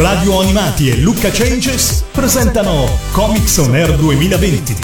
[0.00, 4.76] Radio Animati e Lucca Changes presentano Comics On Air 2020.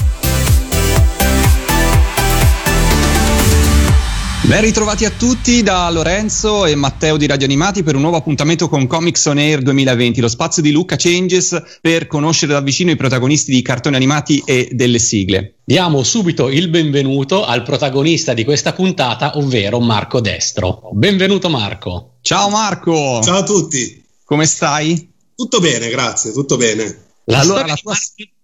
[4.43, 8.69] Ben ritrovati a tutti da Lorenzo e Matteo di Radio Animati per un nuovo appuntamento
[8.69, 12.97] con Comics On Air 2020, lo spazio di Lucca Changes per conoscere da vicino i
[12.97, 15.55] protagonisti di cartoni animati e delle sigle.
[15.65, 20.91] Diamo subito il benvenuto al protagonista di questa puntata, ovvero Marco Destro.
[20.93, 22.17] Benvenuto Marco.
[22.21, 23.23] Ciao Marco.
[23.23, 24.05] Ciao a tutti.
[24.27, 25.09] Come stai?
[25.37, 27.05] Tutto bene, grazie, tutto bene.
[27.27, 27.95] La allora, la tua...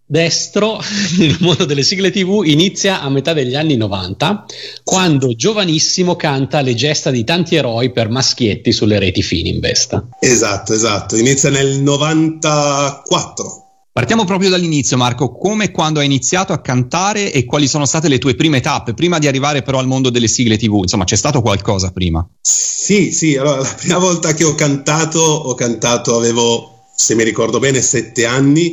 [0.06, 0.78] Destro
[1.18, 4.45] nel mondo delle sigle TV inizia a metà degli anni 90,
[4.84, 10.05] quando giovanissimo canta le gesta di tanti eroi per maschietti sulle reti Fininvest.
[10.20, 13.71] Esatto, esatto, inizia nel 94.
[13.95, 15.32] Partiamo proprio dall'inizio, Marco.
[15.32, 18.95] Come e quando hai iniziato a cantare e quali sono state le tue prime tappe,
[18.95, 20.78] prima di arrivare però al mondo delle sigle TV?
[20.80, 22.27] Insomma, c'è stato qualcosa prima?
[22.41, 23.36] Sì, sì.
[23.36, 28.24] Allora, la prima volta che ho cantato, ho cantato, avevo, se mi ricordo bene, sette
[28.24, 28.73] anni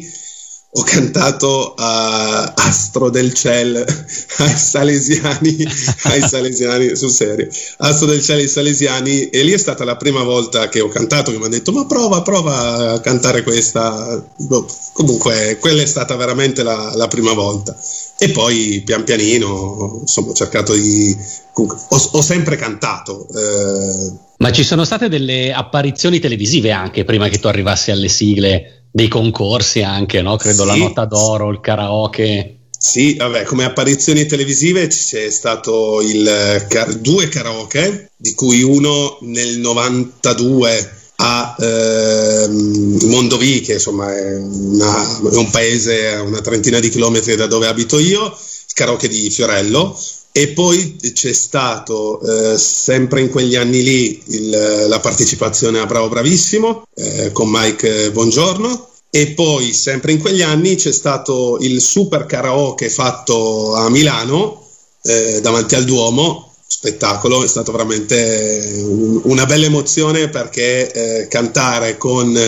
[0.71, 3.75] ho cantato a Astro del Ciel
[4.37, 5.65] ai Salesiani,
[6.03, 10.21] ai Salesiani, sul serio, Astro del Ciel ai Salesiani e lì è stata la prima
[10.21, 14.67] volta che ho cantato che mi hanno detto ma prova, prova a cantare questa, boh,
[14.93, 17.75] comunque quella è stata veramente la, la, prima volta
[18.19, 21.17] e poi pian pianino insomma ho cercato di,
[21.53, 23.27] ho, ho sempre cantato.
[23.27, 24.11] Eh.
[24.37, 28.78] Ma ci sono state delle apparizioni televisive anche prima che tu arrivassi alle sigle?
[28.91, 30.35] Dei concorsi anche, no?
[30.35, 32.55] Credo sì, la nota d'oro, il karaoke.
[32.77, 39.59] Sì, vabbè, come apparizioni televisive c'è stato il car- due karaoke, di cui uno nel
[39.59, 46.89] 92 a ehm, Mondovì, che insomma è, una, è, un paese a una trentina di
[46.89, 49.97] chilometri da dove abito io, il karaoke di Fiorello,
[50.31, 56.07] e poi c'è stato eh, sempre in quegli anni lì il, la partecipazione a Bravo
[56.07, 58.87] Bravissimo eh, con Mike Buongiorno.
[59.11, 64.67] E poi sempre in quegli anni c'è stato il super karaoke fatto a Milano
[65.01, 66.53] eh, davanti al Duomo.
[66.67, 72.39] Spettacolo, è stato veramente un, una bella emozione perché eh, cantare con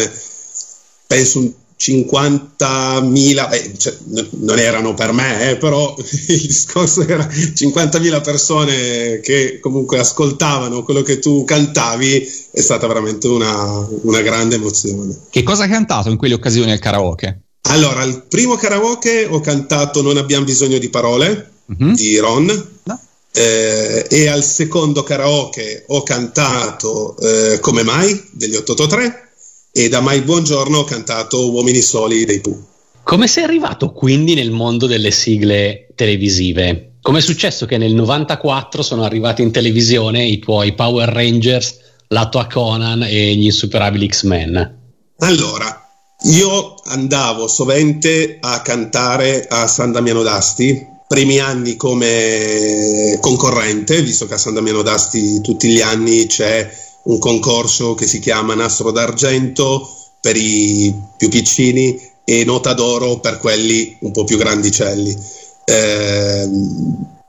[1.07, 3.97] penso un 50.000, eh, cioè,
[4.41, 11.01] non erano per me, eh, però il discorso era 50.000 persone che comunque ascoltavano quello
[11.01, 15.17] che tu cantavi, è stata veramente una, una grande emozione.
[15.29, 17.41] Che cosa hai cantato in quelle occasioni al karaoke?
[17.69, 21.93] Allora, al primo karaoke ho cantato Non abbiamo bisogno di parole mm-hmm.
[21.93, 22.69] di Ron.
[22.83, 22.99] No.
[23.33, 29.30] Eh, e al secondo karaoke ho cantato eh, Come mai degli 883
[29.73, 32.67] e da Mai Buongiorno ho cantato Uomini Soli dei Pooh.
[33.03, 36.97] Come sei arrivato quindi nel mondo delle sigle televisive?
[37.01, 41.77] Come è successo che nel 94 sono arrivati in televisione i tuoi Power Rangers,
[42.09, 44.79] la tua Conan e gli insuperabili X-Men?
[45.19, 45.89] Allora,
[46.23, 54.33] io andavo sovente a cantare a San Damiano d'Asti, primi anni come concorrente, visto che
[54.33, 56.69] a San Damiano d'Asti tutti gli anni c'è
[57.03, 59.89] un concorso che si chiama Nastro d'Argento
[60.19, 65.17] per i più piccini e Nota d'Oro per quelli un po' più grandicelli.
[65.66, 66.50] Eh,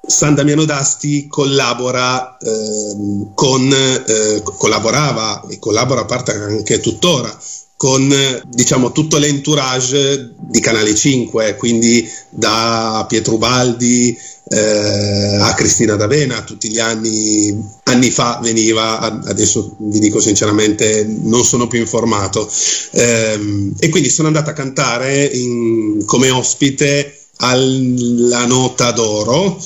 [0.04, 7.36] San Damiano d'Asti collabora eh, con, eh, collaborava e collabora a parte anche tuttora
[7.82, 8.14] con
[8.46, 14.16] diciamo tutto l'entourage di Canale 5, quindi da Pietro Baldi
[14.50, 21.44] eh, a Cristina D'Avena, tutti gli anni, anni fa veniva, adesso vi dico sinceramente non
[21.44, 22.48] sono più informato,
[22.92, 29.60] eh, e quindi sono andato a cantare in, come ospite alla Nota d'Oro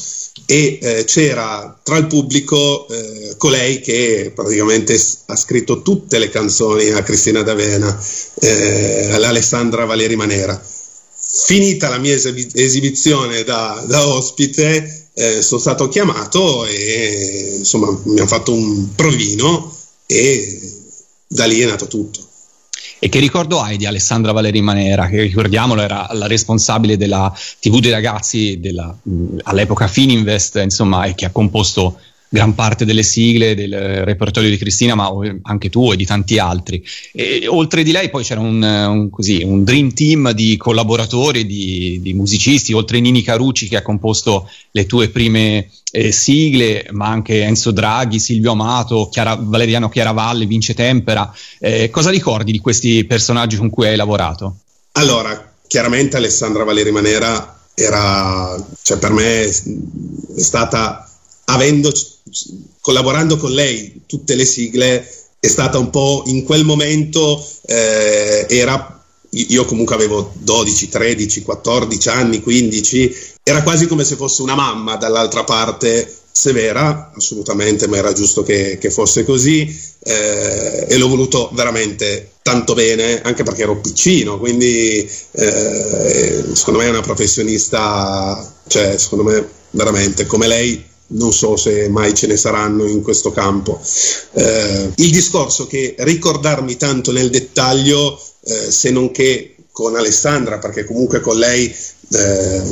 [0.46, 6.90] e eh, c'era tra il pubblico eh, colei che praticamente ha scritto tutte le canzoni
[6.90, 8.00] a Cristina D'Avena,
[8.40, 10.60] eh, all'Alessandra Valeri Manera.
[11.18, 18.18] Finita la mia esib- esibizione da, da ospite, eh, sono stato chiamato e insomma mi
[18.18, 19.74] hanno fatto un provino
[20.06, 20.72] e
[21.26, 22.25] da lì è nato tutto.
[23.06, 27.78] E che ricordo hai di Alessandra Valeri Manera, che ricordiamolo era la responsabile della TV
[27.78, 28.92] dei ragazzi della,
[29.44, 34.94] all'epoca Fininvest, insomma, e che ha composto gran parte delle sigle del repertorio di Cristina,
[34.94, 35.10] ma
[35.42, 36.84] anche tu e di tanti altri.
[37.12, 42.00] E, oltre di lei poi c'era un, un, così, un dream team di collaboratori, di,
[42.02, 47.42] di, musicisti, oltre Nini Carucci che ha composto le tue prime eh, sigle, ma anche
[47.42, 51.32] Enzo Draghi, Silvio Amato, Chiara, Valeriano Chiaravalle, Vince Tempera.
[51.58, 54.56] Eh, cosa ricordi di questi personaggi con cui hai lavorato?
[54.92, 59.50] Allora, chiaramente Alessandra Valeri Manera era, cioè per me è
[60.40, 61.06] stata
[61.46, 61.92] avendo
[62.80, 65.08] collaborando con lei tutte le sigle
[65.38, 68.96] è stata un po' in quel momento eh, era
[69.30, 74.96] io comunque avevo 12, 13, 14 anni, 15, era quasi come se fosse una mamma
[74.96, 79.62] dall'altra parte severa, assolutamente, ma era giusto che, che fosse così
[80.04, 86.86] eh, e l'ho voluto veramente tanto bene, anche perché ero piccino, quindi eh, secondo me
[86.86, 92.36] è una professionista, cioè secondo me veramente come lei non so se mai ce ne
[92.36, 93.80] saranno in questo campo.
[94.32, 100.84] Eh, il discorso che ricordarmi tanto nel dettaglio, eh, se non che con Alessandra, perché
[100.84, 101.74] comunque con lei
[102.12, 102.62] eh,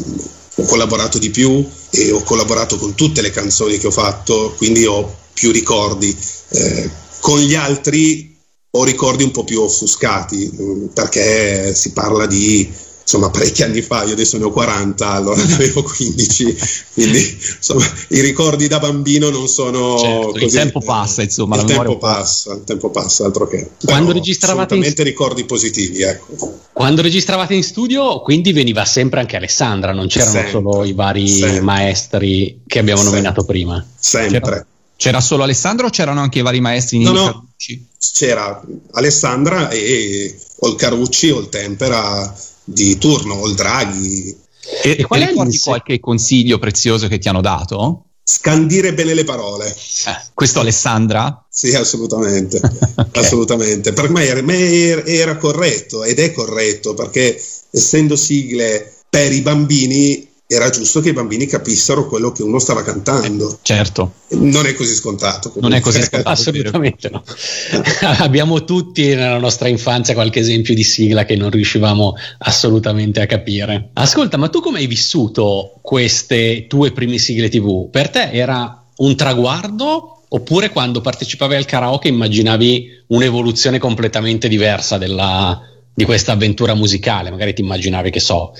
[0.56, 4.86] ho collaborato di più e ho collaborato con tutte le canzoni che ho fatto, quindi
[4.86, 6.16] ho più ricordi.
[6.50, 6.90] Eh,
[7.20, 8.36] con gli altri
[8.70, 12.68] ho ricordi un po' più offuscati, perché si parla di
[13.04, 16.56] insomma parecchi anni fa, io adesso ne ho 40, allora ne avevo 15,
[16.94, 20.44] quindi insomma i ricordi da bambino non sono certo, così.
[20.44, 23.70] Il tempo passa, insomma, il tempo passa, il tempo passa, altro che.
[23.84, 24.94] Quando Però registravate in...
[24.96, 26.60] ricordi positivi, ecco.
[26.72, 31.28] Quando registravate in studio, quindi veniva sempre anche Alessandra, non c'erano sempre, solo i vari
[31.28, 31.60] sempre.
[31.60, 33.18] maestri che abbiamo sempre.
[33.18, 33.86] nominato prima.
[33.98, 34.40] Sempre.
[34.40, 34.66] C'era,
[34.96, 37.02] c'era, solo Alessandra o c'erano anche i vari maestri?
[37.02, 37.48] No, no,
[38.12, 38.62] c'era
[38.92, 44.36] Alessandra e o il Carucci o il Tempera di turno o il Draghi.
[44.82, 48.04] E, e qual è ricordi qualche consiglio prezioso che ti hanno dato?
[48.26, 49.68] Scandire bene le parole.
[49.68, 51.44] Eh, questo Alessandra?
[51.50, 52.56] Sì, assolutamente.
[52.96, 53.22] okay.
[53.22, 53.92] assolutamente.
[53.92, 57.38] Per me era, me era corretto ed è corretto perché
[57.70, 62.82] essendo sigle per i bambini era giusto che i bambini capissero quello che uno stava
[62.82, 63.50] cantando.
[63.50, 64.12] Eh, certo.
[64.30, 65.50] Non è così scontato.
[65.50, 65.68] Comunque.
[65.70, 66.28] Non è così scontato.
[66.28, 67.22] Assolutamente no.
[68.18, 73.90] Abbiamo tutti nella nostra infanzia qualche esempio di sigla che non riuscivamo assolutamente a capire.
[73.94, 77.88] Ascolta, ma tu come hai vissuto queste tue prime sigle TV?
[77.88, 85.58] Per te era un traguardo oppure quando partecipavi al karaoke immaginavi un'evoluzione completamente diversa della,
[85.94, 87.30] di questa avventura musicale?
[87.30, 88.52] Magari ti immaginavi che so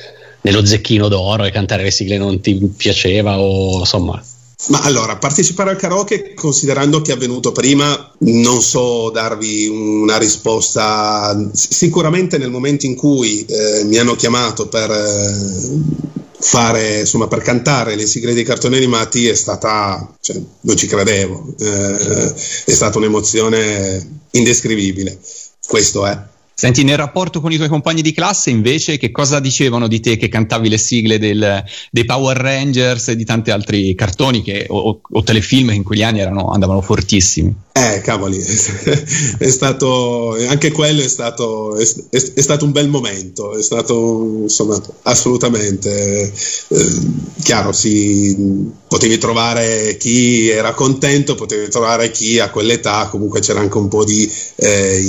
[0.45, 4.23] nello zecchino d'oro e cantare le sigle non ti piaceva o insomma
[4.69, 11.51] ma allora, partecipare al karaoke, considerando che è avvenuto prima, non so darvi una risposta.
[11.53, 17.95] Sicuramente nel momento in cui eh, mi hanno chiamato per eh, fare, insomma, per cantare
[17.95, 24.23] le sigle dei cartoni animati è stata, cioè, non ci credevo, eh, è stata un'emozione
[24.31, 25.19] indescrivibile.
[25.67, 26.33] Questo è.
[26.57, 30.17] Senti, nel rapporto con i tuoi compagni di classe invece che cosa dicevano di te
[30.17, 35.01] che cantavi le sigle del, dei Power Rangers e di tanti altri cartoni che, o,
[35.03, 37.53] o, telefilm che in quegli anni erano, andavano fortissimi?
[37.73, 43.63] Eh, cavoli, è stato, anche quello è stato, è, è, stato un bel momento, è
[43.63, 46.33] stato insomma assolutamente
[46.69, 47.01] eh,
[47.43, 53.77] chiaro, si, potevi trovare chi era contento, potevi trovare chi a quell'età comunque c'era anche
[53.77, 55.03] un po' di eh,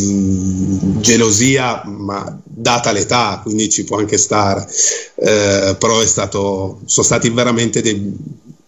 [1.02, 4.68] gelosia, ma data l'età, quindi ci può anche stare,
[5.18, 8.12] eh, però è stato, sono stati veramente dei,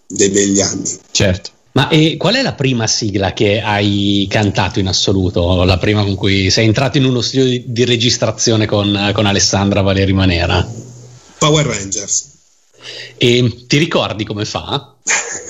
[0.05, 0.87] dei begli anni.
[1.09, 1.49] Certo.
[1.71, 5.63] Ma e qual è la prima sigla che hai cantato in assoluto?
[5.63, 9.81] La prima con cui sei entrato in uno studio di, di registrazione con, con, Alessandra
[9.81, 10.63] Valeri Manera?
[11.39, 12.35] Power Rangers.
[13.17, 14.91] E ti ricordi come fa?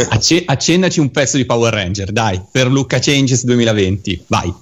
[0.09, 4.53] Acc- accendaci un pezzo di Power Ranger, dai, per Luca Changes 2020, vai.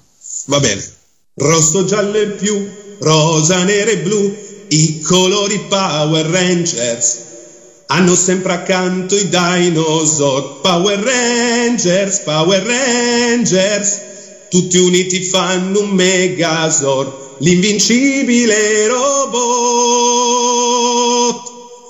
[0.46, 0.84] Va bene.
[1.34, 2.68] Rosso, giallo e più,
[3.00, 4.34] rosa, nero e blu,
[4.68, 7.24] i colori Power Rangers
[7.88, 14.00] hanno sempre accanto i dinosaur, Power Rangers, Power Rangers,
[14.50, 19.76] tutti uniti fanno un Megazord, l'invincibile robot.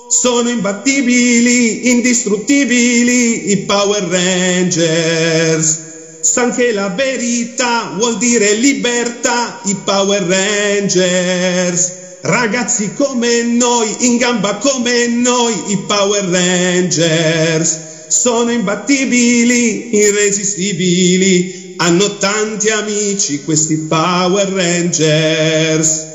[0.09, 5.81] Sono imbattibili, indistruttibili i Power Rangers.
[6.21, 11.91] San che la verità vuol dire libertà, i Power Rangers.
[12.21, 17.77] Ragazzi come noi, in gamba come noi, i Power Rangers.
[18.07, 26.06] Sono imbattibili, irresistibili, hanno tanti amici questi Power Rangers.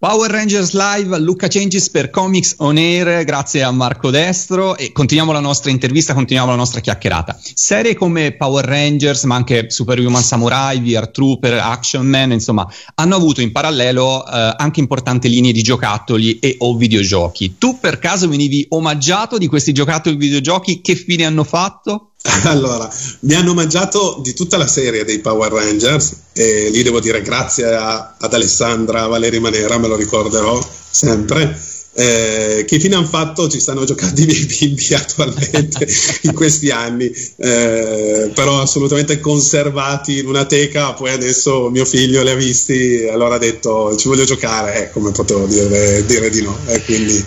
[0.00, 5.30] Power Rangers Live, Luca Changes per Comics On Air, grazie a Marco Destro e continuiamo
[5.30, 7.38] la nostra intervista, continuiamo la nostra chiacchierata.
[7.52, 13.42] Serie come Power Rangers, ma anche Superhuman Samurai, VR Trooper, Action Man, insomma, hanno avuto
[13.42, 17.56] in parallelo eh, anche importanti linee di giocattoli e o videogiochi.
[17.58, 20.80] Tu per caso venivi omaggiato di questi giocattoli e videogiochi?
[20.80, 22.09] Che fine hanno fatto?
[22.44, 22.88] Allora,
[23.20, 27.74] mi hanno mangiato di tutta la serie dei Power Rangers e lì devo dire grazie
[27.74, 30.58] a, ad Alessandra Valeri Manera, me lo ricorderò
[30.90, 31.58] sempre.
[32.00, 33.46] Eh, che fine hanno fatto?
[33.46, 35.86] Ci stanno giocando i miei bimbi attualmente
[36.22, 40.94] in questi anni, eh, però assolutamente conservati in una teca.
[40.94, 44.84] Poi adesso mio figlio li ha visti, allora ha detto ci voglio giocare.
[44.84, 46.56] Eh, come potevo dire, dire di no?
[46.68, 47.22] Eh, quindi,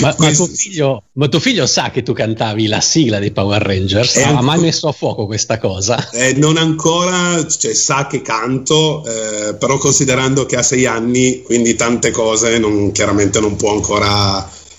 [0.00, 3.62] ma, ma, tuo figlio, ma, tuo figlio, sa che tu cantavi la sigla dei Power
[3.62, 4.16] Rangers?
[4.16, 6.10] Ha mai messo a fuoco questa cosa?
[6.10, 11.76] Eh, non ancora, cioè, sa che canto, eh, però considerando che ha sei anni, quindi
[11.76, 14.15] tante cose non, chiaramente non può ancora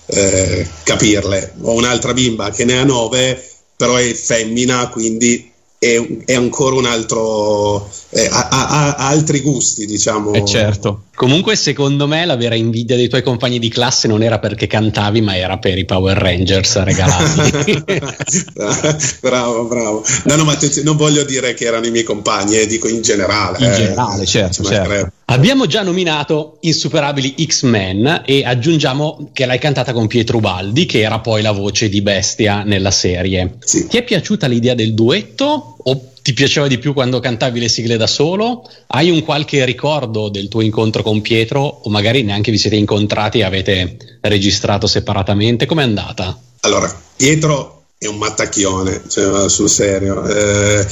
[0.06, 1.54] eh, capirle.
[1.62, 3.42] Ho un'altra bimba che ne ha nove,
[3.76, 10.32] però è femmina, quindi è, è ancora un altro, eh, ha, ha, altri gusti, diciamo.
[10.32, 11.02] Eh certo.
[11.18, 15.20] Comunque, secondo me, la vera invidia dei tuoi compagni di classe non era perché cantavi,
[15.20, 17.82] ma era per i Power Rangers regalati.
[19.20, 20.04] bravo, bravo.
[20.26, 23.58] No, no, ma non voglio dire che erano i miei compagni, eh, dico in generale.
[23.58, 25.10] In eh, generale, certo, certo.
[25.24, 31.18] Abbiamo già nominato Insuperabili X-Men e aggiungiamo che l'hai cantata con Pietro Baldi, che era
[31.18, 33.56] poi la voce di Bestia nella serie.
[33.64, 33.88] Sì.
[33.88, 37.96] Ti è piaciuta l'idea del duetto o ti piaceva di più quando cantavi le sigle
[37.96, 38.70] da solo?
[38.88, 43.38] Hai un qualche ricordo del tuo incontro con Pietro o magari neanche vi siete incontrati
[43.38, 45.64] e avete registrato separatamente?
[45.64, 46.38] Com'è andata?
[46.60, 50.22] Allora, Pietro è un mattacchione, cioè, sul serio.
[50.26, 50.86] Eh,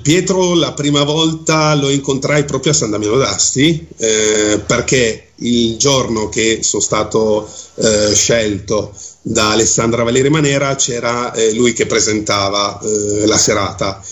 [0.00, 6.28] Pietro la prima volta lo incontrai proprio a San Damiano d'Asti eh, perché il giorno
[6.28, 8.92] che sono stato eh, scelto
[9.22, 14.02] da Alessandra Valeri Manera c'era eh, lui che presentava eh, la serata,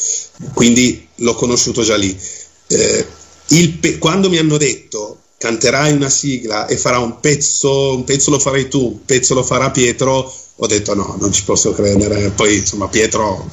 [0.53, 2.17] quindi l'ho conosciuto già lì.
[2.69, 3.07] Eh,
[3.81, 8.39] pe- quando mi hanno detto canterai una sigla e farà un pezzo, un pezzo lo
[8.39, 12.31] farai tu, un pezzo lo farà Pietro, ho detto no, non ci posso credere.
[12.31, 13.49] Poi insomma Pietro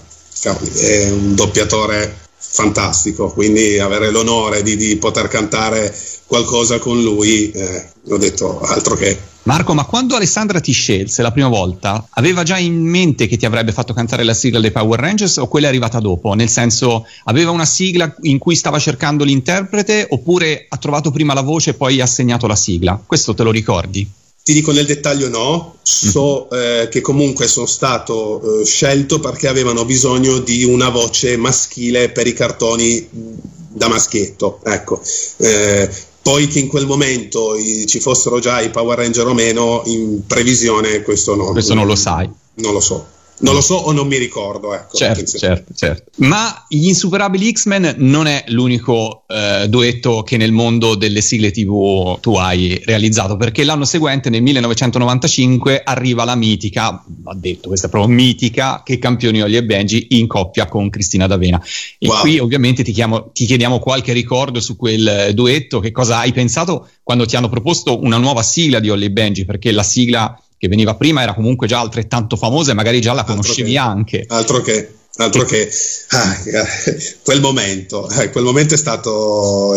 [0.76, 2.23] è un doppiatore
[2.54, 5.94] fantastico, quindi avere l'onore di, di poter cantare
[6.28, 11.32] qualcosa con lui, eh, ho detto altro che Marco, ma quando Alessandra ti scelse la
[11.32, 14.98] prima volta, aveva già in mente che ti avrebbe fatto cantare la sigla dei Power
[14.98, 16.34] Rangers o quella è arrivata dopo?
[16.34, 21.42] Nel senso, aveva una sigla in cui stava cercando l'interprete oppure ha trovato prima la
[21.42, 23.02] voce e poi ha segnato la sigla?
[23.06, 24.10] Questo te lo ricordi?
[24.44, 26.82] Ti dico nel dettaglio no, so mm-hmm.
[26.82, 32.28] eh, che comunque sono stato eh, scelto perché avevano bisogno di una voce maschile per
[32.28, 35.02] i cartoni da maschietto, ecco.
[35.38, 35.90] Eh,
[36.22, 40.26] poi che in quel momento i, ci fossero già i Power Ranger o meno, in
[40.28, 41.52] previsione questo no.
[41.52, 42.30] Questo non lo sai.
[42.56, 43.13] Non lo so.
[43.40, 44.74] Non lo so o non mi ricordo.
[44.74, 46.12] Ecco, certo, certo, certo.
[46.18, 52.20] Ma gli insuperabili X-Men non è l'unico eh, duetto che nel mondo delle sigle TV
[52.20, 57.90] tu hai realizzato, perché l'anno seguente, nel 1995, arriva la mitica, ha detto questa è
[57.90, 61.62] proprio mitica, che campioni Olli e Benji in coppia con Cristina D'Avena.
[61.98, 62.20] E wow.
[62.20, 66.88] qui ovviamente ti, chiamo, ti chiediamo qualche ricordo su quel duetto, che cosa hai pensato
[67.04, 70.70] quando ti hanno proposto una nuova sigla di Olli e Benji, perché la sigla che
[70.70, 74.26] veniva prima era comunque già altrettanto famosa e magari già la conoscevi altro che, anche.
[74.30, 75.70] Altro che, altro che
[76.12, 76.38] ah,
[77.22, 79.76] quel momento, eh, quel momento è stato,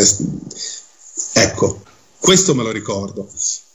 [1.32, 1.82] ecco,
[2.20, 3.28] questo me lo ricordo.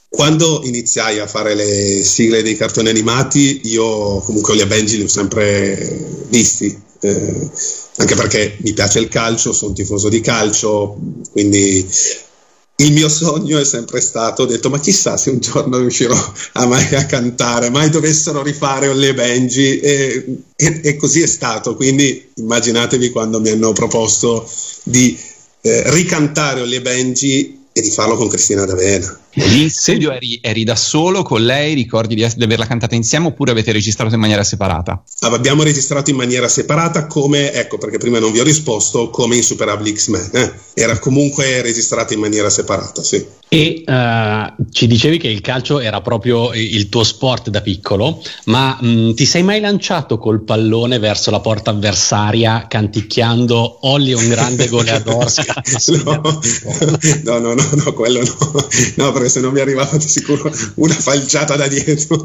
[0.08, 5.10] Quando iniziai a fare le sigle dei cartoni animati, io comunque Olia Benji li ho
[5.10, 7.50] sempre visti, eh,
[7.98, 10.98] anche perché mi piace il calcio, sono tifoso di calcio,
[11.30, 11.86] quindi
[12.82, 16.16] il mio sogno è sempre stato, ho detto, ma chissà se un giorno riuscirò
[16.54, 21.76] a mai a cantare, mai dovessero rifare Olle Benji e, e, e, così è stato.
[21.76, 24.50] Quindi immaginatevi quando mi hanno proposto
[24.84, 25.18] di
[25.62, 29.21] eh, ricantare Olle Benji e di farlo con Cristina D'Avena.
[29.34, 33.28] Lì in studio eri, eri, da solo con lei, ricordi di, di, averla cantata insieme
[33.28, 35.02] oppure avete registrato in maniera separata?
[35.22, 39.44] Abbiamo registrato in maniera separata come, ecco perché prima non vi ho risposto, come in
[39.44, 40.30] Superabli X-Men.
[40.34, 40.52] Eh?
[40.74, 43.26] Era comunque registrata in maniera separata, sì.
[43.54, 48.78] E uh, ci dicevi che il calcio era proprio il tuo sport da piccolo, ma
[48.80, 54.30] mh, mm, ti sei mai lanciato col pallone verso la porta avversaria canticchiando Olli un
[54.30, 55.30] grande goleador?
[56.06, 58.68] no, no, no, no, quello no.
[58.96, 62.24] no perché se no mi arrivava di sicuro una falciata da dietro.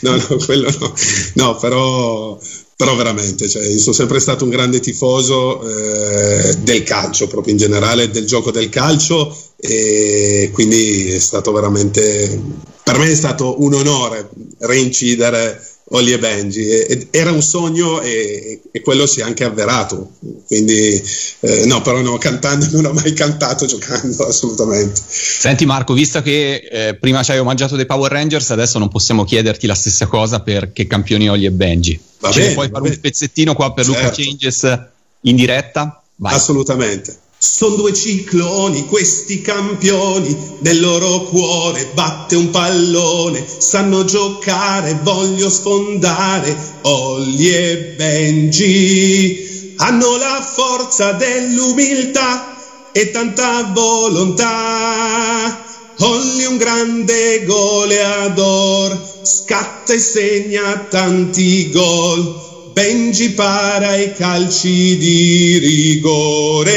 [0.00, 0.94] no, no, quello no.
[1.34, 2.40] No, però,
[2.82, 8.10] però veramente, cioè, sono sempre stato un grande tifoso eh, del calcio, proprio in generale,
[8.10, 12.42] del gioco del calcio e quindi è stato veramente,
[12.82, 16.68] per me è stato un onore reincidere Olli e Benji.
[16.68, 20.12] E, era un sogno e, e, quello si è anche avverato.
[20.46, 21.02] Quindi,
[21.40, 25.00] eh, no, però no, cantando non ho mai cantato giocando, assolutamente.
[25.06, 29.24] Senti Marco, visto che eh, prima ci hai omaggiato dei Power Rangers, adesso non possiamo
[29.24, 32.00] chiederti la stessa cosa per che campioni Olli e Benji.
[32.20, 32.94] Va Ce bene, puoi fare bene.
[32.94, 34.00] un pezzettino qua per certo.
[34.00, 34.88] Luca Changes
[35.22, 36.02] in diretta?
[36.16, 36.34] Vai.
[36.34, 37.18] Assolutamente.
[37.44, 46.78] Sono due cicloni, questi campioni, nel loro cuore batte un pallone, sanno giocare, voglio sfondare,
[46.82, 52.54] Olli e Benji, hanno la forza dell'umiltà
[52.92, 55.64] e tanta volontà.
[55.98, 62.51] Olli un grande goleador, scatta e segna tanti gol.
[62.74, 66.70] Benji para i calci di rigore.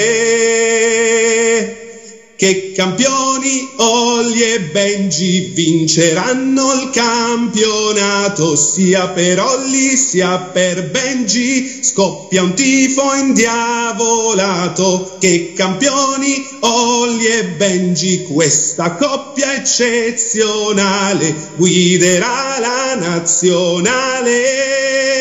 [2.35, 8.57] Che campioni Olli e Benji vinceranno il campionato.
[8.57, 15.15] Sia per Olli sia per Benji scoppia un tifo indiavolato.
[15.17, 25.14] Che campioni Olli e Benji questa coppia eccezionale guiderà la nazionale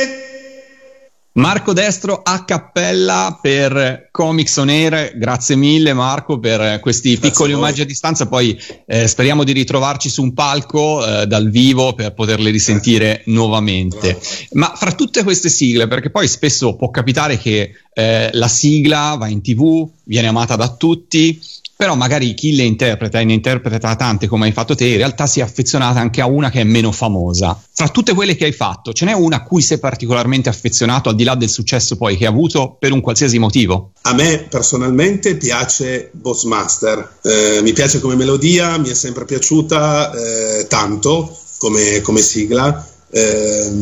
[1.37, 7.53] Marco Destro a cappella per Comics On Air, grazie mille Marco per questi grazie piccoli
[7.53, 12.14] omaggi a distanza, poi eh, speriamo di ritrovarci su un palco eh, dal vivo per
[12.14, 14.17] poterle risentire nuovamente.
[14.53, 19.26] Ma fra tutte queste sigle, perché poi spesso può capitare che eh, la sigla va
[19.26, 21.41] in tv, viene amata da tutti,
[21.76, 25.26] però magari chi le interpreta e ne interpreta tante come hai fatto te, in realtà
[25.26, 27.61] si è affezionata anche a una che è meno famosa.
[27.73, 31.16] Fra tutte quelle che hai fatto, ce n'è una a cui sei particolarmente affezionato, al
[31.16, 33.93] di là del successo poi che ha avuto per un qualsiasi motivo?
[34.02, 40.66] A me personalmente piace Bossmaster, eh, mi piace come melodia, mi è sempre piaciuta eh,
[40.69, 43.73] tanto come, come sigla, eh,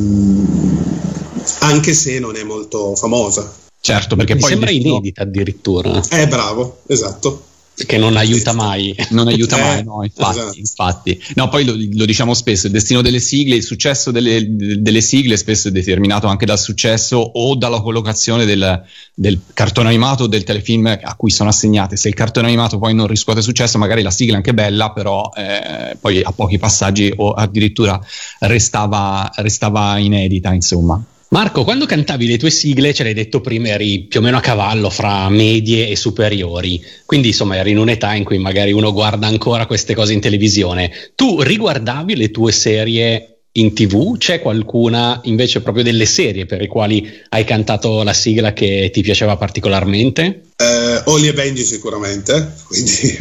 [1.58, 3.60] anche se non è molto famosa.
[3.80, 6.00] Certo, perché mi poi sembra inedita addirittura.
[6.10, 8.94] Eh, bravo, esatto che non aiuta mai.
[9.10, 10.58] Non aiuta mai, eh, no, infatti, esatto.
[10.58, 11.22] infatti.
[11.34, 15.36] No, poi lo, lo, diciamo spesso, il destino delle sigle, il successo delle, delle, sigle
[15.36, 18.82] spesso è determinato anche dal successo o dalla collocazione del,
[19.14, 21.96] del cartone animato o del telefilm a cui sono assegnate.
[21.96, 25.30] Se il cartone animato poi non riscuote successo, magari la sigla è anche bella, però
[25.34, 28.00] eh, poi a pochi passaggi o addirittura
[28.40, 31.02] restava, restava inedita, insomma.
[31.32, 34.40] Marco, quando cantavi le tue sigle, ce l'hai detto prima, eri più o meno a
[34.40, 39.28] cavallo fra medie e superiori, quindi insomma eri in un'età in cui magari uno guarda
[39.28, 40.92] ancora queste cose in televisione.
[41.14, 44.18] Tu riguardavi le tue serie in tv?
[44.18, 49.00] C'è qualcuna invece proprio delle serie per le quali hai cantato la sigla che ti
[49.00, 50.51] piaceva particolarmente?
[50.62, 52.90] Eh, Oli e Benji sicuramente, quindi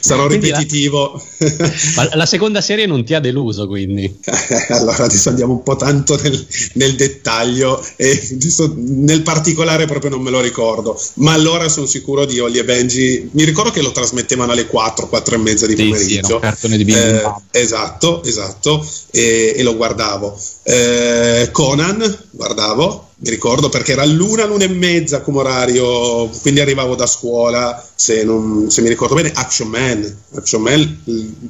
[0.00, 1.22] sarò quindi ripetitivo.
[1.96, 4.20] La, la, seconda serie non ti ha deluso quindi?
[4.68, 8.38] allora adesso andiamo un po' tanto nel, nel dettaglio e
[8.76, 13.30] nel particolare proprio non me lo ricordo, ma allora sono sicuro di Oli e Benji,
[13.32, 16.40] mi ricordo che lo trasmettevano alle 4, 4 e mezza di pomeriggio.
[16.56, 20.38] Sì, sì, di eh, esatto, esatto, e, e lo guardavo.
[20.62, 26.94] Eh, Conan guardavo mi ricordo perché era l'una, l'una e mezza come orario, quindi arrivavo
[26.94, 31.02] da scuola, se, non, se mi ricordo bene, Action Man, Action Man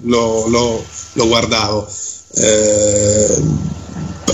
[0.02, 1.87] lo, lo, lo guardavo.
[2.35, 3.42] Eh,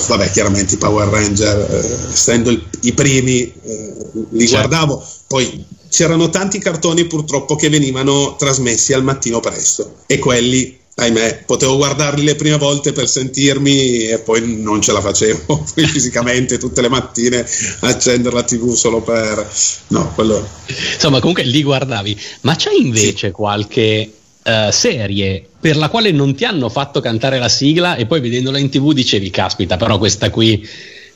[0.08, 3.94] vabbè, chiaramente i Power Ranger, eh, essendo il, i primi, eh,
[4.30, 4.68] li certo.
[4.68, 11.44] guardavo, poi c'erano tanti cartoni purtroppo che venivano trasmessi al mattino presto e quelli ahimè,
[11.44, 16.80] potevo guardarli le prime volte per sentirmi e poi non ce la facevo fisicamente tutte
[16.80, 17.46] le mattine
[17.80, 19.46] accendere la tv solo per...
[19.88, 20.46] No, quello...
[20.94, 22.18] Insomma, comunque li guardavi.
[22.42, 23.32] Ma c'è invece sì.
[23.32, 24.10] qualche
[24.42, 28.58] uh, serie per la quale non ti hanno fatto cantare la sigla e poi vedendola
[28.58, 30.66] in tv dicevi, caspita, però questa qui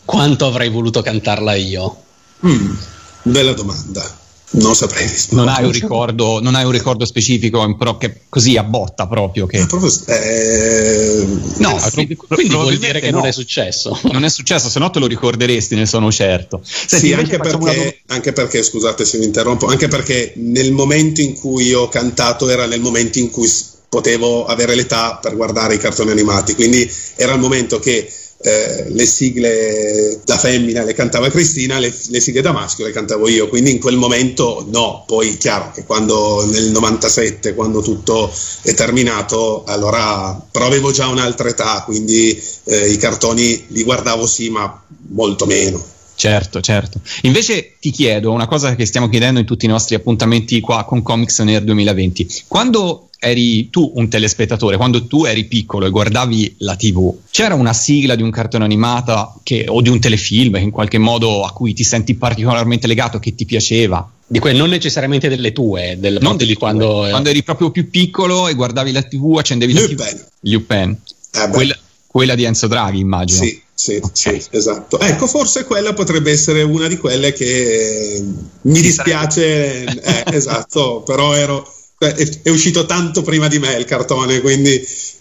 [0.04, 2.02] quanto avrei voluto cantarla io?
[2.44, 2.74] Mm,
[3.22, 4.19] bella domanda.
[4.52, 5.48] Non saprei rispondere.
[5.48, 9.46] Non hai un ricordo, non hai un ricordo specifico, però che così a botta proprio.
[9.46, 9.64] Che...
[9.66, 11.24] proprio eh...
[11.58, 13.18] No, quindi, quindi vuol dire che no.
[13.18, 13.98] non è successo.
[14.10, 16.60] Non è successo, se no te lo ricorderesti, ne sono certo.
[16.64, 17.94] Senti, sì, anche perché, una...
[18.08, 22.66] anche perché, scusate se mi interrompo, anche perché nel momento in cui ho cantato era
[22.66, 23.48] nel momento in cui
[23.88, 28.10] potevo avere l'età per guardare i cartoni animati, quindi era il momento che
[28.42, 33.28] eh, le sigle da femmina le cantava Cristina, le, le, sigle da maschio le cantavo
[33.28, 38.72] io, quindi in quel momento no, poi chiaro che quando nel 97, quando tutto è
[38.72, 44.82] terminato, allora però avevo già un'altra età, quindi eh, i cartoni li guardavo sì, ma
[45.08, 45.82] molto meno.
[46.14, 47.00] Certo, certo.
[47.22, 51.02] Invece ti chiedo una cosa che stiamo chiedendo in tutti i nostri appuntamenti qua con
[51.02, 52.44] Comics Nerd 2020.
[52.46, 57.74] Quando eri tu un telespettatore, quando tu eri piccolo e guardavi la TV, c'era una
[57.74, 61.52] sigla di un cartone animato che, o di un telefilm che in qualche modo a
[61.52, 64.10] cui ti senti particolarmente legato, che ti piaceva?
[64.26, 68.48] Di quelle non necessariamente delle tue, del non di quando, quando eri proprio più piccolo
[68.48, 69.96] e guardavi la TV, accendevi Lupin.
[69.96, 70.20] la TV.
[70.40, 70.96] Lupin.
[71.32, 73.42] Eh quella, quella di Enzo Draghi, immagino.
[73.42, 74.40] Sì sì, okay.
[74.42, 75.00] sì, esatto.
[75.00, 78.22] Ecco, forse quella potrebbe essere una di quelle che
[78.60, 81.66] mi dispiace, eh, esatto, però ero,
[82.08, 84.70] è, uscito tanto prima di me il cartone, quindi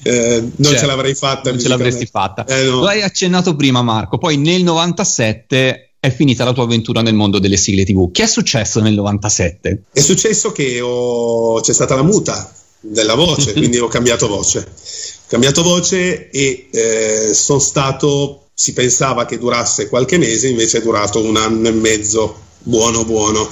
[0.04, 1.50] eh, non certo, ce l'avrei fatta.
[1.50, 2.46] Non ce l'avresti fatta.
[2.46, 2.80] Eh, no.
[2.80, 4.18] Lo hai accennato prima, Marco.
[4.18, 8.12] Poi nel 97 è finita la tua avventura nel mondo delle sigle TV.
[8.12, 9.84] Che è successo nel 97?
[9.92, 11.60] È successo che ho...
[11.60, 14.60] c'è stata la muta della voce, quindi ho cambiato voce.
[14.60, 20.82] Ho cambiato voce e eh, sono stato si pensava che durasse qualche mese, invece è
[20.82, 23.50] durato un anno e mezzo, buono buono.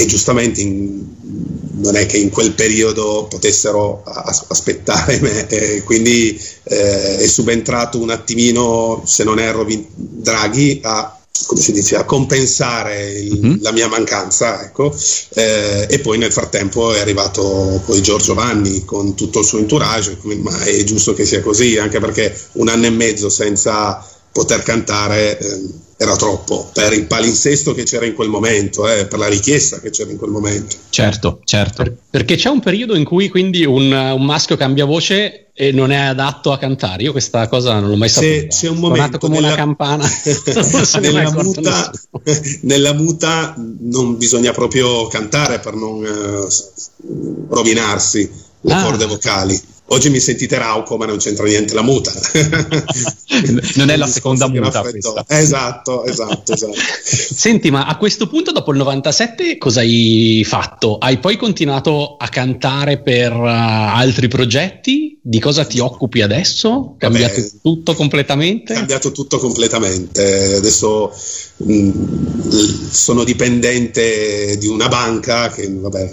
[0.00, 1.04] E giustamente in,
[1.72, 7.98] non è che in quel periodo potessero as- aspettare me, eh, quindi eh, è subentrato
[8.00, 11.14] un attimino, se non erro, Draghi a
[11.46, 13.62] come si dice, a compensare il, mm-hmm.
[13.62, 14.94] la mia mancanza, ecco.
[15.34, 20.18] eh, e poi nel frattempo è arrivato poi Giorgio Vanni con tutto il suo entourage,
[20.22, 25.38] ma è giusto che sia così, anche perché un anno e mezzo senza poter cantare
[25.38, 25.60] eh,
[26.02, 29.90] era troppo per il palinsesto che c'era in quel momento, eh, per la richiesta che
[29.90, 30.74] c'era in quel momento.
[30.88, 31.82] Certo, certo.
[31.82, 35.90] Per, perché c'è un periodo in cui quindi un, un, maschio cambia voce e non
[35.92, 37.02] è adatto a cantare.
[37.02, 38.46] Io questa cosa non l'ho mai saputo.
[38.46, 40.08] C'è un momento come nella, una campana.
[41.02, 41.90] nella, muta,
[42.62, 48.30] nella, muta, non bisogna proprio cantare per non uh, rovinarsi
[48.62, 48.82] le ah.
[48.82, 49.60] corde vocali.
[49.92, 52.12] Oggi mi sentite rauco, ma non c'entra niente la muta.
[53.74, 54.84] non è la seconda muta
[55.26, 56.74] Esatto, esatto, esatto.
[57.02, 60.96] Senti, ma a questo punto, dopo il 97, cosa hai fatto?
[60.96, 65.18] Hai poi continuato a cantare per uh, altri progetti?
[65.20, 66.94] Di cosa ti occupi adesso?
[66.96, 68.74] Cambiato Vabbè, tutto completamente?
[68.74, 70.54] Cambiato tutto completamente.
[70.54, 71.12] Adesso
[71.56, 71.90] mh, mm,
[72.90, 76.12] sono dipendente di una banca che, vabbè,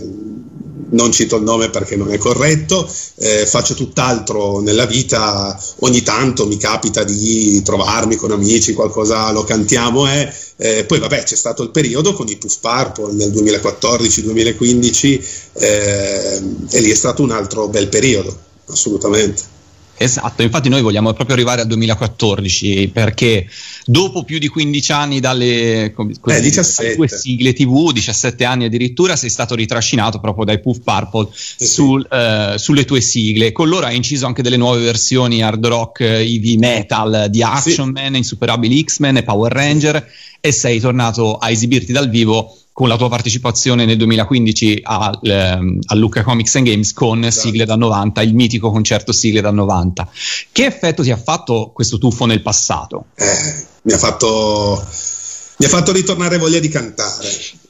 [0.89, 6.47] non cito il nome perché non è corretto, eh, faccio tutt'altro nella vita, ogni tanto
[6.47, 10.31] mi capita di trovarmi con amici, qualcosa lo cantiamo eh.
[10.59, 16.79] Eh, poi vabbè c'è stato il periodo con i Puff Purple nel 2014-2015 eh, e
[16.81, 18.35] lì è stato un altro bel periodo,
[18.69, 19.56] assolutamente.
[19.99, 23.49] Esatto, infatti noi vogliamo proprio arrivare al 2014 perché
[23.83, 29.15] dopo più di 15 anni dalle, così, eh, dalle tue sigle TV, 17 anni addirittura,
[29.15, 33.51] sei stato ritrascinato proprio dai Puff Purple eh sul, eh, sulle tue sigle.
[33.51, 38.01] Con loro hai inciso anche delle nuove versioni hard rock, heavy metal di Action sì.
[38.01, 40.07] Man, Insuperabili X-Men e Power Ranger
[40.39, 45.79] e sei tornato a esibirti dal vivo con la tua partecipazione nel 2015 al, ehm,
[45.83, 47.47] a Lucca Comics and Games con esatto.
[47.47, 50.07] sigle da 90, il mitico concerto sigle da 90.
[50.51, 53.05] Che effetto ti ha fatto questo tuffo nel passato?
[53.15, 54.85] Eh, mi, ha fatto,
[55.57, 57.27] mi ha fatto ritornare voglia di cantare,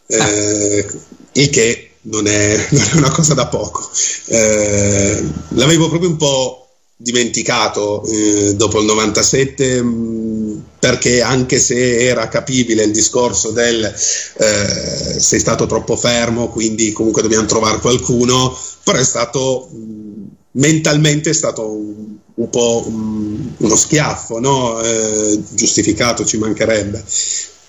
[0.08, 0.94] eh, ah.
[1.32, 3.90] il che non è, non è, una cosa da poco.
[4.26, 6.67] Eh, l'avevo proprio un po'
[7.00, 13.84] dimenticato eh, dopo il 97 mh, mm, perché anche se era capibile il discorso del
[13.86, 21.30] eh, sei stato troppo fermo quindi comunque dobbiamo trovare qualcuno però è stato mm, mentalmente
[21.30, 24.82] è stato un, un po' un, uno schiaffo no?
[24.82, 27.04] eh, giustificato ci mancherebbe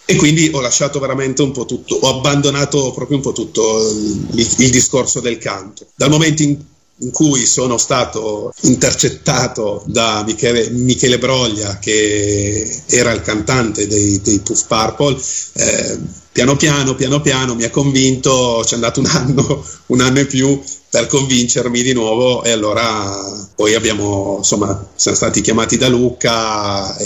[0.06, 4.54] e quindi ho lasciato veramente un po' tutto ho abbandonato proprio un po' tutto il,
[4.58, 6.56] il discorso del canto dal momento in
[7.00, 14.40] in cui sono stato intercettato da Michele, Michele Broglia, che era il cantante dei, dei
[14.40, 15.20] Puff Purple.
[15.54, 15.98] Eh,
[16.32, 20.60] piano piano, piano piano mi ha convinto, c'è andato un anno, un anno e più
[20.90, 26.96] per convincermi di nuovo e allora poi abbiamo, insomma, siamo stati chiamati da Luca.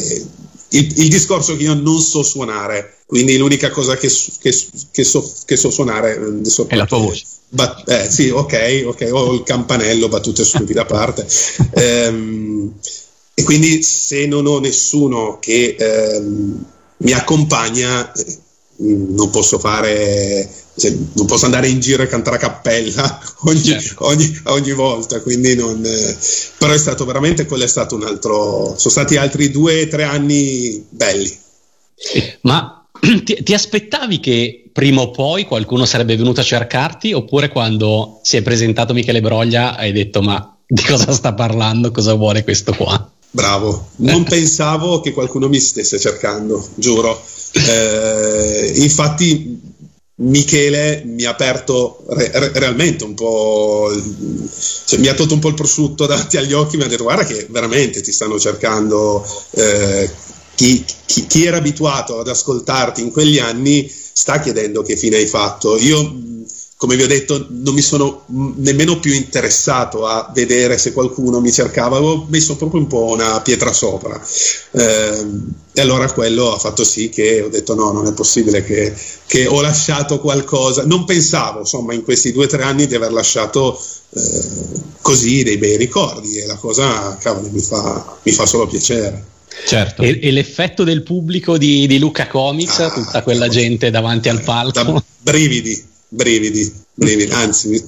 [0.71, 4.59] Il, il, discorso che io non so suonare, quindi l'unica cosa che, che,
[4.90, 6.18] che, so, che so, suonare
[6.66, 7.25] è la tua voce.
[7.51, 11.27] Bat- eh, sì, ok, ok, ho il campanello, battute stupide a parte.
[11.77, 12.72] ehm,
[13.35, 16.64] e quindi se non ho nessuno che ehm,
[16.96, 18.38] mi accompagna, eh,
[18.79, 24.07] non posso fare, cioè, non posso andare in giro e cantare a cappella ogni, certo.
[24.07, 25.20] ogni, ogni volta.
[25.20, 26.16] Quindi non, eh,
[26.57, 28.75] però è stato veramente quello è stato un altro.
[28.79, 31.40] Sono stati altri due o tre anni belli.
[32.40, 32.82] Ma
[33.25, 38.37] ti, ti, aspettavi che prima o poi qualcuno sarebbe venuto a cercarti oppure quando si
[38.37, 43.11] è presentato Michele Broglia hai detto ma di cosa sta parlando, cosa vuole questo qua?
[43.35, 47.21] Bravo, non pensavo che qualcuno mi stesse cercando, giuro.
[47.53, 49.61] Eh, infatti
[50.17, 53.91] Michele mi ha aperto re- re- realmente un po',
[54.85, 57.25] cioè, mi ha tolto un po' il prosciutto davanti agli occhi, mi ha detto guarda
[57.25, 60.11] che veramente ti stanno cercando, eh,
[60.55, 65.27] chi, chi, chi, era abituato ad ascoltarti in quegli anni sta chiedendo che fine hai
[65.27, 65.79] fatto.
[65.79, 66.31] Io
[66.83, 71.53] come vi ho detto, non mi sono nemmeno più interessato a vedere se qualcuno mi
[71.53, 74.21] cercava, avevo messo proprio un po' una pietra sopra.
[74.73, 75.27] Eh,
[75.75, 78.93] e allora quello ha fatto sì che ho detto no, non è possibile che,
[79.29, 80.85] che ho lasciato qualcosa.
[80.85, 84.41] Non pensavo, insomma, in questi due o tre anni di aver lasciato eh,
[85.03, 89.31] così dei bei ricordi e la cosa, cavolo, mi fa, mi fa solo piacere.
[89.67, 90.03] Certo.
[90.03, 94.43] E, e, l'effetto del pubblico di, di Luca Comics, ah, tutta quella gente davanti al
[94.43, 95.03] palco.
[95.19, 97.85] brividi, brividi, brividi, anzi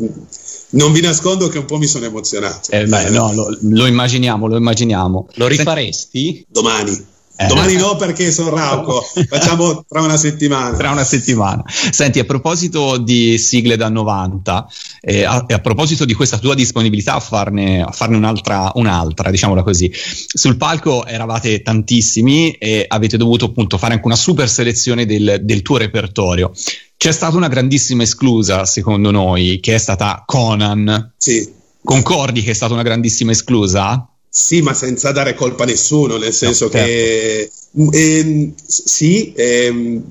[0.75, 2.71] non vi nascondo che un po' mi sono emozionato.
[2.71, 5.29] Eh, beh, no, lo, lo, immaginiamo, lo immaginiamo.
[5.35, 6.47] Lo rifaresti?
[6.49, 7.13] Domani.
[7.37, 7.47] Eh.
[7.49, 10.77] Domani no perché sono rauco, facciamo tra una settimana.
[10.77, 11.65] Tra una settimana.
[11.67, 14.69] Senti, a proposito di sigle da 90,
[15.01, 19.65] eh, a, a, proposito di questa tua disponibilità a farne, a farne un'altra, un'altra, diciamola
[19.65, 25.41] così, sul palco eravate tantissimi e avete dovuto appunto fare anche una super selezione del,
[25.43, 26.53] del tuo repertorio.
[26.97, 31.15] C'è stata una grandissima esclusa, secondo noi, che è stata Conan.
[31.17, 31.53] Sì.
[31.83, 34.09] Concordi che è stata una grandissima esclusa?
[34.37, 37.49] Sì, ma senza dare colpa a nessuno, nel senso no, che
[37.93, 40.03] eh, sì, eh,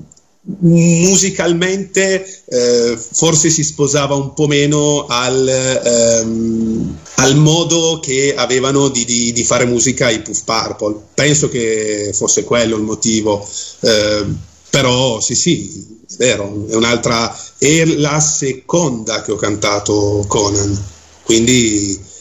[0.60, 9.04] musicalmente eh, forse si sposava un po' meno al, ehm, al modo che avevano di,
[9.04, 10.96] di, di, fare musica i Puff Purple.
[11.12, 13.46] Penso che fosse quello il motivo,
[13.80, 14.38] ehm,
[14.70, 20.82] però sì, sì, è vero, è un'altra, è la seconda che ho cantato Conan,
[21.24, 22.12] quindi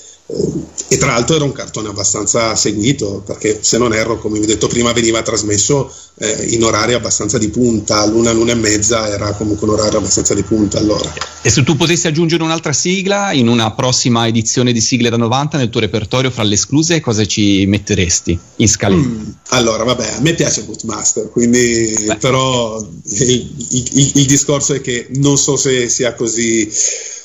[0.94, 4.48] e tra l'altro era un cartone abbastanza seguito perché se non erro come vi ho
[4.48, 9.34] detto prima veniva trasmesso eh, in orario abbastanza di punta l'una l'una e mezza era
[9.34, 13.48] comunque un orario abbastanza di punta allora e se tu potessi aggiungere un'altra sigla in
[13.48, 17.66] una prossima edizione di sigle da 90 nel tuo repertorio fra le escluse cosa ci
[17.66, 19.08] metteresti in scaletta?
[19.08, 22.18] Mm, allora vabbè a me piace Bootmaster quindi Beh.
[22.18, 26.70] però il, il, il discorso è che non so se sia così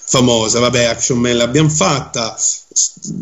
[0.09, 0.59] famosa.
[0.59, 2.37] Vabbè, Action Man l'abbiamo fatta.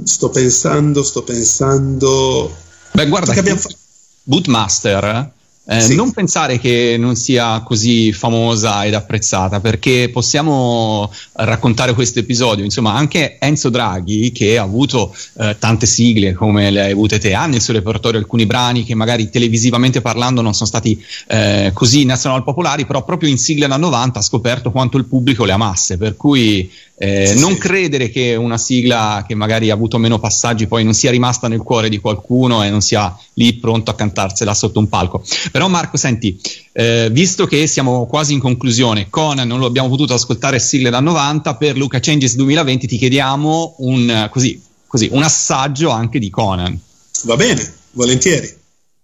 [0.04, 2.54] Sto pensando, sto pensando.
[2.92, 3.76] Beh, guarda, che abbiamo fatto.
[4.24, 5.34] Bootmaster
[5.68, 5.94] eh, sì.
[5.96, 12.64] Non pensare che non sia così famosa ed apprezzata, perché possiamo raccontare questo episodio.
[12.64, 17.34] Insomma, anche Enzo Draghi, che ha avuto eh, tante sigle come le hai avute te,
[17.34, 22.04] ha nel suo repertorio alcuni brani che magari televisivamente parlando non sono stati eh, così
[22.04, 25.98] nazional popolari, però proprio in sigle da 90 ha scoperto quanto il pubblico le amasse.
[25.98, 27.58] Per cui eh, sì, non sì.
[27.58, 31.58] credere che una sigla che magari ha avuto meno passaggi poi non sia rimasta nel
[31.58, 35.22] cuore di qualcuno e non sia lì pronto a cantarsela sotto un palco.
[35.50, 36.38] Però Marco, senti,
[36.72, 41.00] eh, visto che siamo quasi in conclusione, Conan non lo abbiamo potuto ascoltare sigle da
[41.00, 46.78] 90, per Luca Changes 2020 ti chiediamo un, così, così, un assaggio anche di Conan.
[47.22, 48.54] Va bene, volentieri.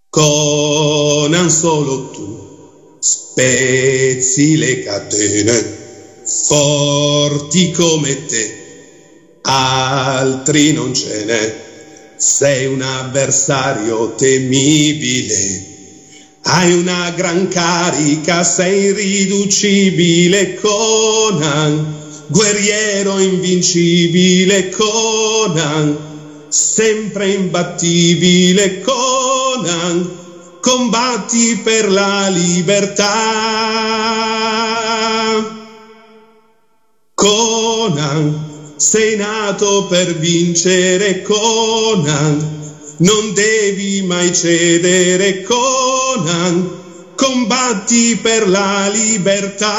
[0.08, 2.50] Conan solo tu
[3.00, 5.80] spezzi le catene
[6.24, 11.71] forti come te, altri non ce n'è,
[12.22, 15.70] sei un avversario temibile.
[16.42, 30.08] Hai una gran carica, sei irriducibile Conan, guerriero invincibile Conan, sempre imbattibile Conan,
[30.60, 33.40] combatti per la libertà.
[37.14, 38.41] Conan,
[38.82, 46.80] sei nato per vincere Conan, non devi mai cedere Conan,
[47.14, 49.70] combatti per la libertà.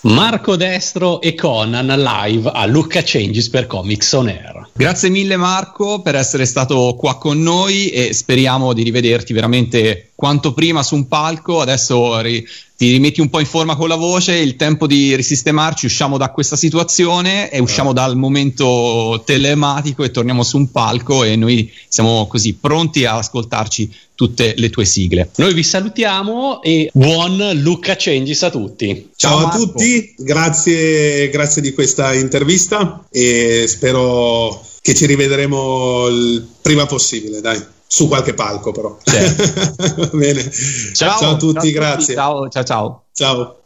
[0.00, 4.70] Marco Destro e Conan live a Lucca Changes per Comics On Air.
[4.72, 10.52] Grazie mille Marco per essere stato qua con noi e speriamo di rivederti veramente quanto
[10.52, 11.60] prima su un palco.
[11.60, 12.44] Adesso ri-
[12.76, 16.30] ti rimetti un po' in forma con la voce, il tempo di risistemarci, usciamo da
[16.30, 22.26] questa situazione e usciamo dal momento telematico e torniamo su un palco e noi siamo
[22.26, 25.30] così pronti a ascoltarci tutte le tue sigle.
[25.36, 29.10] Noi vi salutiamo e buon Lucca Changes a tutti.
[29.16, 36.46] Ciao, Ciao a tutti, grazie, grazie di questa intervista e spero che ci rivedremo il
[36.60, 38.96] prima possibile, dai su qualche palco però.
[39.02, 40.10] Certo.
[40.16, 40.50] Bene.
[40.92, 42.14] Ciao, ciao a tutti, ciao grazie.
[42.14, 43.04] Ciao, ciao, ciao.
[43.12, 43.56] Ciao.